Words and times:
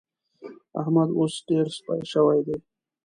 احمد 0.81 1.09
اوس 1.19 1.33
ډېر 1.47 1.65
سپي 1.77 1.99
شوی 2.11 2.39
دی. 2.47 2.57